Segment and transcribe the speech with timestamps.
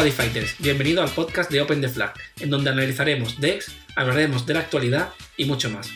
[0.00, 4.54] Buddy Fighters, bienvenido al podcast de Open the Flag, en donde analizaremos decks, hablaremos de
[4.54, 5.90] la actualidad y mucho más.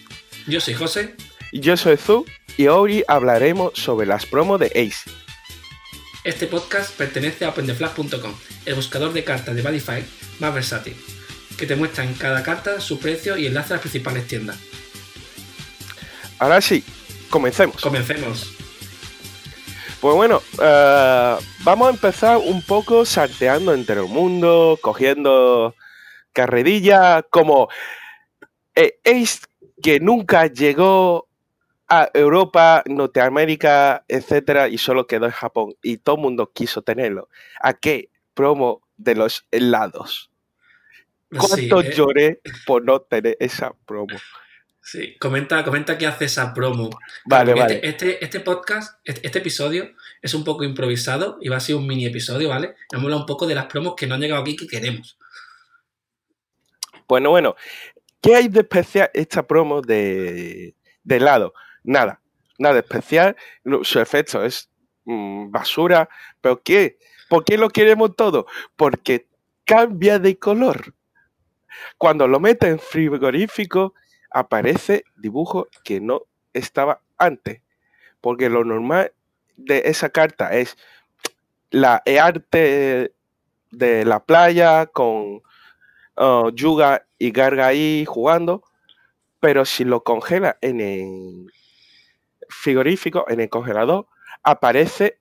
[0.46, 1.14] Yo soy José.
[1.54, 2.26] Yo soy Zu
[2.58, 5.10] y hoy hablaremos sobre las promos de Ace.
[6.22, 8.34] Este podcast pertenece a OpenTheFlag.com,
[8.66, 10.04] el buscador de cartas de Buddy Fight
[10.38, 10.94] más versátil,
[11.56, 14.58] que te muestra en cada carta su precio y enlace a las principales tiendas.
[16.38, 16.84] Ahora sí,
[17.30, 17.80] comencemos.
[17.80, 18.54] Comencemos.
[20.04, 25.74] Pues bueno, uh, vamos a empezar un poco salteando entre el mundo, cogiendo
[26.34, 27.70] carrerilla como
[28.74, 29.46] eh, Ace
[29.82, 31.26] que nunca llegó
[31.88, 35.74] a Europa, Norteamérica, etcétera, y solo quedó en Japón.
[35.82, 37.30] Y todo el mundo quiso tenerlo.
[37.62, 40.30] ¿A qué promo de los helados?
[41.30, 41.94] ¿Cuánto Sí, eh.
[41.96, 44.18] lloré por no tener esa promo?
[44.84, 46.90] Sí, comenta, comenta qué hace esa promo.
[47.24, 47.74] Vale, Porque vale.
[47.76, 51.76] Este, este, este podcast, este, este episodio es un poco improvisado y va a ser
[51.76, 52.74] un mini episodio, ¿vale?
[52.92, 55.16] Vamos a hablar un poco de las promos que no han llegado aquí que queremos.
[57.08, 57.56] Bueno, bueno,
[58.20, 61.54] ¿qué hay de especial esta promo de, de helado?
[61.82, 62.20] Nada,
[62.58, 63.36] nada especial.
[63.82, 64.68] Su efecto es
[65.06, 66.10] mm, basura.
[66.42, 66.98] ¿Pero qué?
[67.30, 68.46] ¿Por qué lo queremos todo?
[68.76, 69.28] Porque
[69.64, 70.94] cambia de color.
[71.96, 73.94] Cuando lo mete en frigorífico,
[74.34, 77.62] aparece dibujo que no estaba antes.
[78.20, 79.12] Porque lo normal
[79.56, 80.76] de esa carta es
[81.70, 83.14] la el arte
[83.70, 85.42] de la playa con
[86.16, 88.62] uh, Yuga y Garga ahí jugando,
[89.40, 91.52] pero si lo congela en el
[92.48, 94.06] frigorífico, en el congelador,
[94.42, 95.18] aparece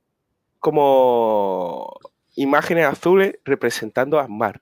[0.59, 1.99] como
[2.35, 4.61] imágenes azules representando a mar.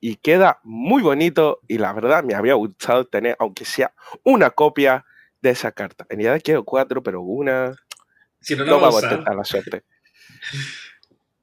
[0.00, 3.92] Y queda muy bonito y la verdad me había gustado tener, aunque sea
[4.24, 5.04] una copia
[5.42, 6.06] de esa carta.
[6.10, 7.74] En realidad quiero cuatro, pero una
[8.40, 9.16] Si no, no lo vamos a a usar.
[9.16, 9.84] tentar la suerte.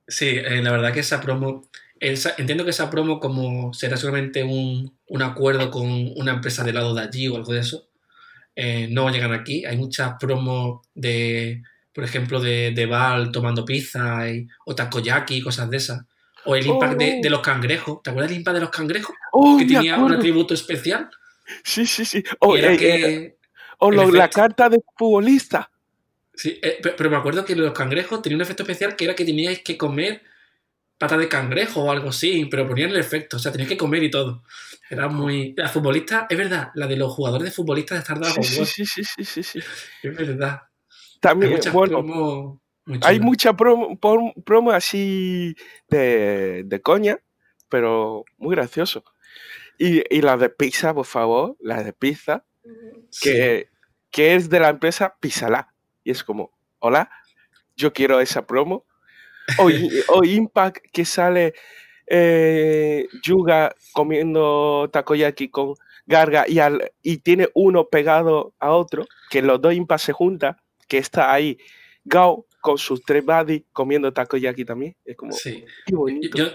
[0.08, 1.70] Sí, eh, la verdad que esa promo.
[2.00, 6.74] esa- entiendo que esa promo, como será solamente un, un acuerdo con una empresa de
[6.74, 7.88] lado de allí o algo de eso,
[8.56, 9.66] eh, no llegan aquí.
[9.66, 11.64] Hay muchas promos de,
[11.94, 16.04] por ejemplo, de, de Val tomando pizza y, o takoyaki y cosas de esas.
[16.46, 17.22] O el impact de, Oh.
[17.24, 18.02] de los cangrejos.
[18.04, 19.16] ¿Te acuerdas del impact de los cangrejos?
[19.32, 21.10] ¡Oh, Que tenía un atributo especial.
[21.64, 22.24] Sí, sí, sí.
[22.40, 23.38] O, Y era eh, eh,
[23.80, 25.70] o lo- la carta de futbolista.
[26.34, 29.16] Sí, eh, pe- pero me acuerdo que los cangrejos tenían un efecto especial que era
[29.16, 30.22] que teníais que comer
[30.98, 34.04] pata de cangrejo o algo así, pero ponían el efecto, o sea, teníais que comer
[34.04, 34.44] y todo.
[34.90, 35.54] Era muy.
[35.58, 39.04] La futbolista, es verdad, la de los jugadores de futbolistas de Star Sí, sí, sí,
[39.04, 39.60] sí, sí, sí,
[40.04, 40.62] es verdad.
[41.20, 45.56] También, bueno, promos muy hay mucha promo, promo así
[45.90, 47.20] de, de coña,
[47.70, 49.04] pero muy gracioso.
[49.78, 52.46] Y, y la de pizza, por favor, la de pizza,
[53.12, 53.30] Sí.
[53.30, 53.70] que,
[54.10, 55.74] que es de la empresa Pizzalá.
[56.04, 57.12] Y es como, hola,
[57.76, 58.86] yo quiero esa promo.
[59.60, 59.68] O,
[60.20, 61.54] o Impact, que sale
[62.08, 65.76] eh, Yuga comiendo takoyaki con
[66.06, 70.58] Garga y, al- y tiene uno pegado a otro, que los dos Impact se juntan,
[70.88, 71.58] que está ahí
[72.04, 74.96] Gao con sus tres buddies comiendo takoyaki también.
[75.06, 75.64] Es como, Sí.
[75.86, 76.38] qué bonito.
[76.38, 76.48] Yo,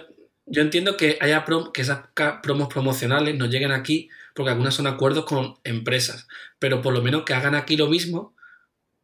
[0.47, 2.01] yo entiendo que haya prom- que esas
[2.43, 6.27] promos promocionales nos lleguen aquí porque algunas son acuerdos con empresas,
[6.59, 8.35] pero por lo menos que hagan aquí lo mismo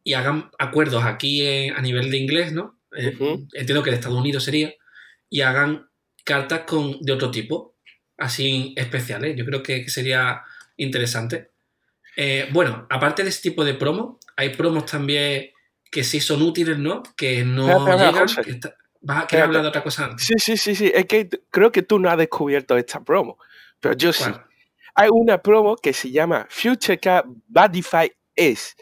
[0.03, 2.77] y hagan acuerdos aquí a nivel de inglés, ¿no?
[2.97, 3.17] Eh.
[3.53, 4.73] Entiendo que de Estados Unidos sería,
[5.29, 5.87] y hagan
[6.25, 7.75] cartas con, de otro tipo,
[8.17, 9.35] así especiales.
[9.37, 10.41] Yo creo que, que sería
[10.77, 11.51] interesante.
[12.15, 15.51] Eh, bueno, aparte de este tipo de promos, hay promos también
[15.91, 17.03] que sí son útiles, ¿no?
[17.15, 18.27] Que no Espera, espera, llegan.
[18.27, 18.41] José.
[18.41, 20.25] que está- ¿Vas a querer hablar de otra cosa antes?
[20.25, 20.91] Sí, sí, sí, sí.
[20.93, 23.37] Es que creo que tú no has descubierto esta promo,
[23.79, 24.29] pero yo sí.
[24.95, 28.75] Hay una promo que se llama Future Cat Badify S.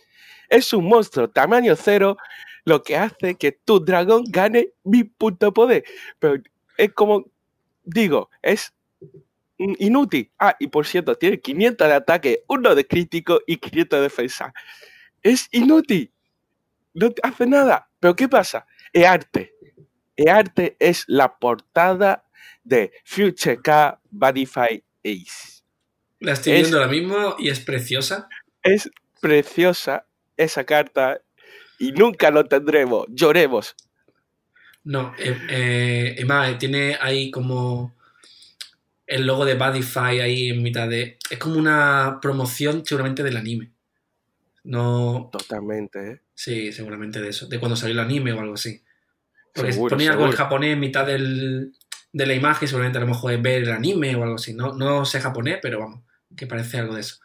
[0.50, 2.18] Es un monstruo tamaño cero,
[2.64, 5.84] lo que hace que tu dragón gane mi punto poder.
[6.18, 6.42] Pero
[6.78, 7.26] es como,
[7.84, 8.74] digo, es
[9.58, 10.32] inútil.
[10.40, 14.54] Ah, y por cierto, tiene 500 de ataque, uno de crítico y 500 de defensa.
[15.22, 16.12] Es inútil.
[16.96, 17.90] No te hace nada.
[18.00, 18.66] Pero ¿qué pasa?
[18.92, 19.54] Es arte.
[20.16, 22.24] El arte es la portada
[22.64, 25.62] de Future Cat Badify Ace.
[26.20, 28.28] La estoy Es- viendo ahora mismo y es preciosa.
[28.64, 28.90] Es
[29.22, 30.08] preciosa
[30.38, 31.22] esa carta
[31.78, 33.06] y nunca lo tendremos.
[33.10, 33.76] Lloremos.
[34.86, 37.96] No, eh, eh, más, eh, tiene ahí como
[39.08, 41.18] el logo de Badify ahí en mitad de.
[41.30, 43.72] Es como una promoción seguramente del anime.
[44.64, 45.30] No.
[45.32, 46.22] Totalmente, ¿eh?
[46.36, 47.48] Sí, seguramente de eso.
[47.48, 48.84] De cuando salió el anime o algo así.
[49.54, 51.72] Porque Seguro, ponía algo en japonés en mitad del,
[52.12, 54.54] de la imagen, seguramente a lo mejor es ver el anime o algo así.
[54.54, 56.02] No, no sé japonés, pero vamos,
[56.36, 57.18] que parece algo de eso.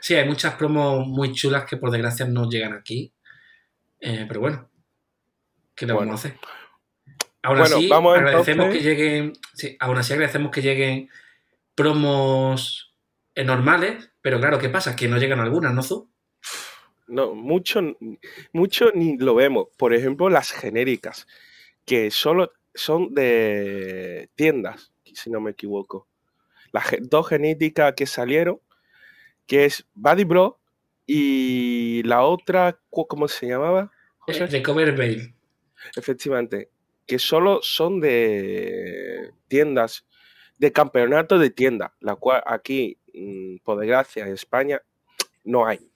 [0.00, 3.12] Sí, hay muchas promos muy chulas que por desgracia no llegan aquí.
[3.98, 4.70] Eh, pero bueno,
[5.74, 6.08] ¿qué le Bueno.
[6.12, 6.38] vamos a hacer?
[7.42, 9.32] Aún Bueno, así, vamos agradecemos entonces- que lleguen.
[9.54, 11.08] Sí, aún así agradecemos que lleguen
[11.74, 12.94] promos
[13.36, 14.94] normales, pero claro, ¿qué pasa?
[14.94, 16.09] Que no llegan algunas, ¿no, Zu?
[17.10, 17.80] No, mucho,
[18.52, 19.66] mucho ni lo vemos.
[19.76, 21.26] Por ejemplo, las genéricas,
[21.84, 26.06] que solo son de tiendas, si no me equivoco.
[26.72, 28.60] Las dos genéricas que salieron,
[29.48, 30.60] que es Buddy Bro
[31.04, 33.90] y la otra, ¿cómo se llamaba?
[34.18, 34.44] José?
[34.44, 35.34] Eh, Recover Veil.
[35.96, 36.70] Efectivamente,
[37.06, 40.06] que solo son de tiendas,
[40.58, 44.80] de campeonato de tienda, la cual aquí, mm, por desgracia, en España
[45.42, 45.89] no hay.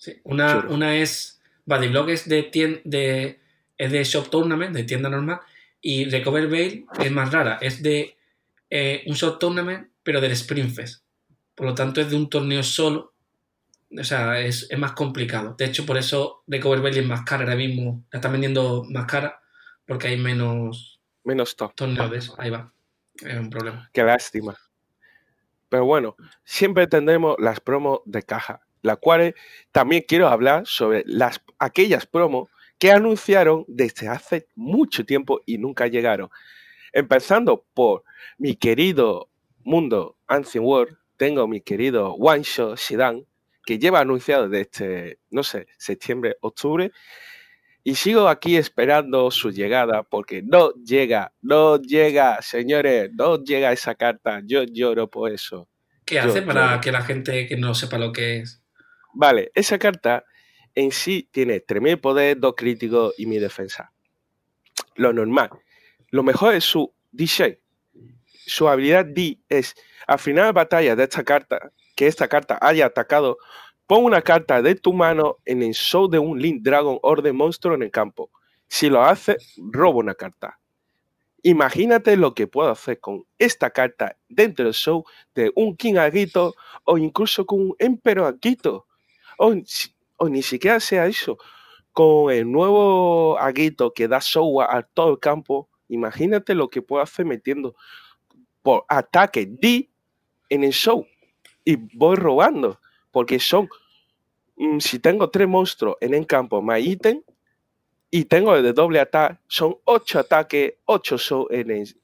[0.00, 0.74] Sí, Una, Churro.
[0.74, 1.40] una es.
[1.66, 3.38] Bodyblog es de, tien- de,
[3.76, 5.40] es de Shop Tournament, de tienda normal.
[5.82, 7.58] Y Recover Veil es más rara.
[7.60, 8.16] Es de
[8.70, 11.04] eh, un Shop Tournament, pero del Spring Fest.
[11.54, 13.12] Por lo tanto, es de un torneo solo.
[13.96, 15.54] O sea, es, es más complicado.
[15.58, 18.04] De hecho, por eso Recover Veil es más cara ahora mismo.
[18.10, 19.40] La están vendiendo más cara
[19.86, 21.74] porque hay menos Menos top.
[21.74, 22.34] torneos de eso.
[22.38, 22.72] Ahí va.
[23.20, 23.90] Es un problema.
[23.92, 24.56] Qué lástima.
[25.68, 29.34] Pero bueno, siempre tendremos las promos de caja, las cuales
[29.72, 32.48] también quiero hablar sobre las, aquellas promos
[32.78, 36.30] que anunciaron desde hace mucho tiempo y nunca llegaron.
[36.92, 38.04] Empezando por
[38.38, 39.28] mi querido
[39.64, 42.78] mundo Ancient World, tengo mi querido One Shot
[43.66, 46.90] que lleva anunciado desde, no sé, septiembre, octubre,
[47.84, 53.94] y sigo aquí esperando su llegada porque no llega, no llega, señores, no llega esa
[53.94, 54.42] carta.
[54.44, 55.68] Yo lloro por eso.
[56.04, 58.62] ¿Qué Yo- hace para que la gente que no sepa lo que es?
[59.12, 60.24] Vale, esa carta
[60.74, 63.92] en sí tiene 3000 poder, 2 críticos y mi defensa.
[64.94, 65.50] Lo normal.
[66.10, 67.60] Lo mejor es su D-Shape.
[68.46, 69.74] Su habilidad D es,
[70.06, 73.38] al final de batalla de esta carta, que esta carta haya atacado,
[73.86, 77.74] pon una carta de tu mano en el show de un Link Dragon Orden monstruo
[77.74, 78.30] en el campo.
[78.66, 80.58] Si lo hace, roba una carta.
[81.42, 85.04] Imagínate lo que puedo hacer con esta carta dentro del show
[85.34, 86.54] de un King Aguito
[86.84, 88.86] o incluso con un Emperor Aguito.
[89.42, 91.38] O, ni siquiera sea eso.
[91.92, 97.02] Con el nuevo Aguito que da show a, todo el campo, imagínate lo que puedo
[97.02, 97.74] hacer metiendo
[98.62, 99.90] por ataque D
[100.50, 101.06] en el show.
[101.64, 102.80] Y voy robando.
[103.12, 103.68] Porque son,
[104.56, 107.22] mm, si tengo tres monstruos en el campo más ítem,
[108.10, 111.96] y tengo el de doble ataque, son ocho ataques, ocho show en, el-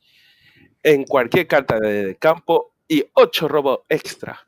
[0.82, 4.45] en cualquier carta de campo y ocho robos extra.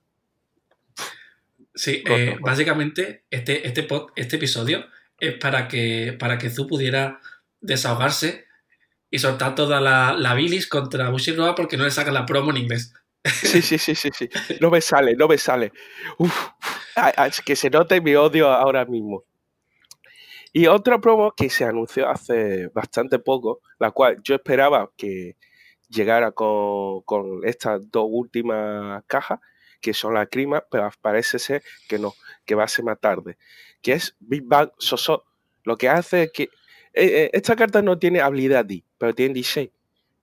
[1.78, 4.84] Sí, eh, básicamente este, este, pod- este episodio
[5.20, 7.20] es para que, para que Zu pudiera
[7.60, 8.46] desahogarse
[9.10, 12.56] y soltar toda la, la bilis contra Bushiroa porque no le saca la promo en
[12.56, 12.92] inglés.
[13.24, 14.28] Sí, sí, sí, sí, sí.
[14.60, 15.72] No me sale, no me sale.
[16.18, 16.48] Uf,
[17.26, 19.22] es que se note mi odio ahora mismo.
[20.52, 25.36] Y otra promo que se anunció hace bastante poco, la cual yo esperaba que
[25.88, 29.38] llegara con, con estas dos últimas cajas,
[29.80, 32.14] que son las crimas, pero parece ser que no,
[32.44, 33.36] que va a ser más tarde,
[33.82, 35.24] que es Big Bang Soso.
[35.64, 36.48] Lo que hace es que eh,
[36.94, 39.70] eh, esta carta no tiene habilidad D, pero tiene D6,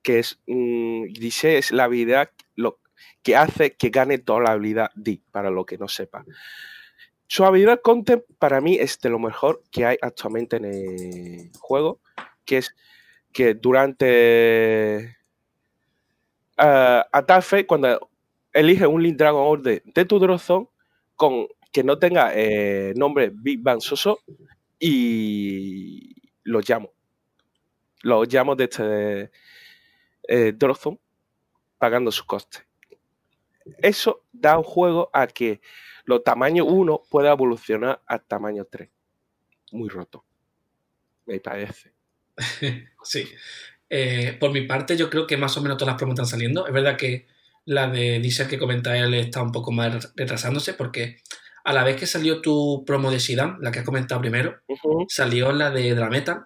[0.01, 2.79] que es mm, D6 es la habilidad lo,
[3.23, 6.25] que hace que gane toda la habilidad D, para lo que no sepa.
[7.27, 11.99] Su habilidad Content para mí es de lo mejor que hay actualmente en el juego,
[12.45, 12.75] que es
[13.33, 15.17] que durante
[16.59, 18.09] uh, Attack Phase, cuando
[18.55, 20.67] elige un Link Dragon Order de tu Draw Zone,
[21.15, 24.19] con que no tenga eh, nombre Big Bang Soso,
[24.79, 26.93] y lo llamo.
[28.01, 29.29] Lo llamo desde
[30.27, 30.99] eh, Draw Zone,
[31.77, 32.59] pagando su coste.
[33.79, 35.59] Eso da un juego a que
[36.05, 38.89] los tamaño 1 pueda evolucionar al tamaño 3.
[39.73, 40.23] Muy roto.
[41.25, 41.93] Me parece.
[43.03, 43.27] sí.
[43.89, 46.65] Eh, por mi parte, yo creo que más o menos todas las promos están saliendo.
[46.67, 47.27] Es verdad que
[47.65, 51.17] la de Diesel que comenta él está un poco más retrasándose porque
[51.63, 54.75] a la vez que salió tu promo de Shidan, la que has comentado primero, Uh
[54.75, 55.05] -huh.
[55.09, 56.45] salió la de Drametal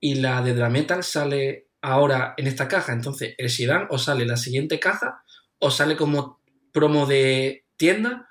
[0.00, 2.92] y la de Drametal sale ahora en esta caja.
[2.92, 5.22] Entonces, el Shidan o sale la siguiente caja
[5.58, 6.40] o sale como
[6.72, 8.28] promo de tienda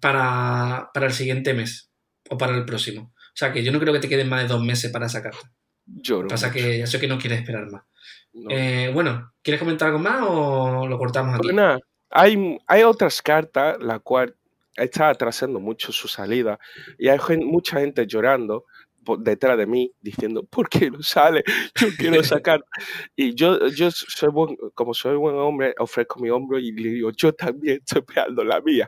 [0.00, 1.90] para, para el siguiente mes
[2.28, 3.12] o para el próximo.
[3.14, 5.22] O sea que yo no creo que te queden más de dos meses para esa
[5.22, 5.52] carta.
[5.86, 6.58] Yo Pasa mucho.
[6.58, 7.82] que ya sé que no quieres esperar más.
[8.32, 8.50] No.
[8.50, 11.48] Eh, bueno, ¿quieres comentar algo más o lo cortamos aquí?
[11.48, 11.78] Pues nada,
[12.10, 14.34] hay, hay otras cartas la cual
[14.76, 16.58] está atrasando mucho su salida
[16.98, 18.64] y hay mucha gente llorando
[19.04, 21.42] por detrás de mí diciendo ¿por qué no sale?
[21.74, 22.64] yo quiero sacar
[23.16, 27.10] y yo, yo soy buen, como soy buen hombre ofrezco mi hombro y le digo
[27.10, 28.86] yo también estoy esperando la mía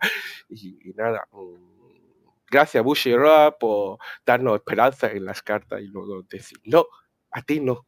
[0.48, 6.22] y, y nada mm, gracias Bushi Roa por darnos esperanza en las cartas y luego
[6.22, 6.86] decir no,
[7.30, 7.86] a ti no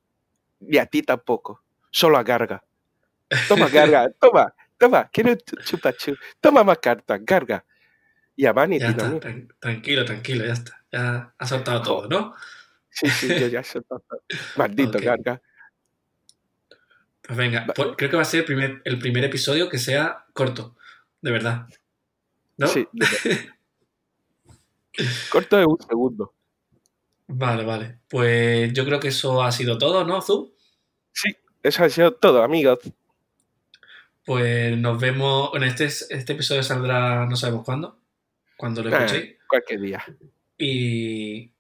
[0.60, 1.62] Ni a ti tampoco.
[1.90, 2.62] Solo a Garga.
[3.48, 5.08] Toma, Garga, toma, toma.
[5.10, 5.34] Quiero
[5.64, 6.16] chupa chup.
[6.40, 7.64] Toma más cartas, Garga.
[8.36, 9.20] Y a Manny Ya está, también.
[9.48, 10.84] tran- tranquilo, tranquilo, ya está.
[10.92, 12.34] Ya ha soltado todo, ¿no?
[12.90, 14.04] Sí, sí, yo ya sé todo.
[14.56, 14.98] Maldito.
[15.02, 15.40] Garga.
[17.22, 20.26] Pues venga, pues creo que va a ser el primer, el primer episodio que sea
[20.32, 20.76] corto,
[21.20, 21.66] de verdad.
[22.56, 22.66] ¿No?
[22.68, 23.52] Sí, de verdad.
[25.30, 26.32] Corto de un segundo.
[27.28, 27.98] Vale, vale.
[28.08, 30.54] Pues yo creo que eso ha sido todo, ¿no, Zu?
[31.12, 32.78] Sí, eso ha sido todo, amigos.
[34.24, 35.50] Pues nos vemos.
[35.50, 37.98] Bueno, este, es- este episodio saldrá no sabemos cuándo,
[38.56, 39.04] cuando lo Ah.
[39.04, 39.36] escuchéis.
[39.48, 40.04] Cualquier día.
[40.58, 41.52] Y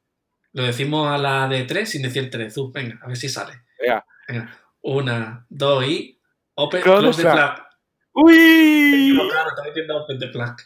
[0.52, 2.52] lo decimos a la de 3 sin decir 3.
[2.54, 3.62] Zu, venga, a ver si sale.
[3.80, 4.04] Venga.
[4.28, 4.58] Venga.
[4.82, 6.20] Una, dos y.
[6.54, 7.66] Open, Close close, the flag.
[8.14, 9.18] ¡Uy!
[9.30, 10.56] Claro, está diciendo open the flag.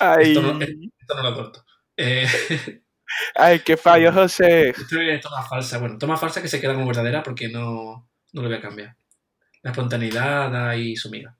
[0.00, 0.28] ¡Ay!
[0.32, 1.64] Esto no, esto no lo corto.
[1.96, 2.26] Eh,
[3.34, 4.70] ¡Ay, qué fallo, José!
[4.70, 5.78] esto es toma falsa.
[5.78, 8.96] Bueno, toma falsa que se queda como verdadera porque no, no lo voy a cambiar.
[9.62, 11.36] La espontaneidad da ahí su miga.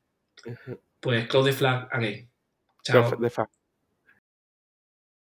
[1.01, 2.31] Pues close the flag again.
[2.83, 3.17] Chao.
[3.17, 3.31] De